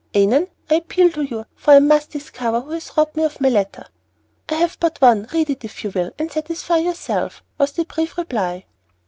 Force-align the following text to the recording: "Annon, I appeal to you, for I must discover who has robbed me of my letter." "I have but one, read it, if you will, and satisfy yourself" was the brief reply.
"Annon, 0.15 0.47
I 0.67 0.73
appeal 0.77 1.11
to 1.11 1.21
you, 1.21 1.45
for 1.55 1.75
I 1.75 1.79
must 1.79 2.09
discover 2.09 2.59
who 2.61 2.71
has 2.71 2.91
robbed 2.97 3.15
me 3.15 3.23
of 3.23 3.39
my 3.39 3.49
letter." 3.49 3.85
"I 4.49 4.55
have 4.55 4.77
but 4.79 4.99
one, 4.99 5.27
read 5.31 5.51
it, 5.51 5.63
if 5.63 5.83
you 5.83 5.91
will, 5.91 6.09
and 6.17 6.31
satisfy 6.31 6.77
yourself" 6.77 7.43
was 7.59 7.73
the 7.73 7.85
brief 7.85 8.17
reply. 8.17 8.65